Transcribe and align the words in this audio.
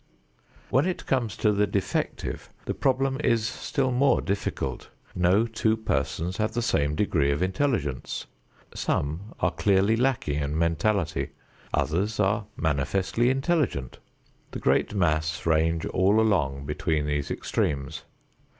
When 0.71 0.87
it 0.87 1.05
comes 1.05 1.37
to 1.37 1.51
the 1.51 1.67
defective, 1.67 2.49
the 2.65 2.73
problem 2.73 3.21
is 3.23 3.45
still 3.45 3.91
more 3.91 4.19
difficult. 4.19 4.89
No 5.13 5.45
two 5.45 5.77
persons 5.77 6.37
have 6.37 6.53
the 6.53 6.63
same 6.63 6.95
degree 6.95 7.29
of 7.29 7.43
intelligence. 7.43 8.25
Some 8.73 9.35
are 9.39 9.51
clearly 9.51 9.95
lacking 9.95 10.41
in 10.41 10.57
mentality. 10.57 11.33
Others 11.71 12.19
are 12.19 12.47
manifestly 12.57 13.29
intelligent. 13.29 13.99
The 14.49 14.57
great 14.59 14.95
mass 14.95 15.45
range 15.45 15.85
all 15.85 16.19
along 16.19 16.65
between 16.65 17.05
these 17.05 17.29
extremes. 17.29 18.01